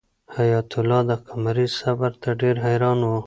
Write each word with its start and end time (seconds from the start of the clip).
حیات 0.35 0.69
الله 0.79 1.01
د 1.09 1.11
قمرۍ 1.27 1.67
صبر 1.79 2.11
ته 2.21 2.29
ډېر 2.41 2.55
حیران 2.65 2.99
و. 3.03 3.11